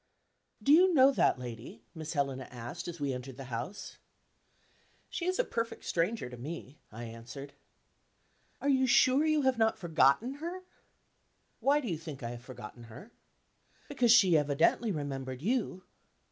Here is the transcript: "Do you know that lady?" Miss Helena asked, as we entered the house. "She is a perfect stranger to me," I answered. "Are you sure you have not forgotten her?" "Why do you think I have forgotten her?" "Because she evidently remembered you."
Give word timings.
"Do 0.63 0.73
you 0.73 0.95
know 0.95 1.11
that 1.11 1.37
lady?" 1.37 1.83
Miss 1.93 2.13
Helena 2.13 2.47
asked, 2.49 2.87
as 2.87 2.99
we 2.99 3.13
entered 3.13 3.37
the 3.37 3.43
house. 3.53 3.99
"She 5.09 5.27
is 5.27 5.37
a 5.37 5.43
perfect 5.43 5.85
stranger 5.85 6.27
to 6.27 6.37
me," 6.37 6.79
I 6.91 7.03
answered. 7.03 7.53
"Are 8.61 8.67
you 8.69 8.87
sure 8.87 9.27
you 9.27 9.43
have 9.43 9.59
not 9.59 9.77
forgotten 9.77 10.33
her?" 10.41 10.63
"Why 11.59 11.79
do 11.79 11.87
you 11.87 11.99
think 11.99 12.23
I 12.23 12.31
have 12.31 12.43
forgotten 12.43 12.85
her?" 12.85 13.11
"Because 13.87 14.11
she 14.11 14.35
evidently 14.35 14.91
remembered 14.91 15.43
you." 15.43 15.83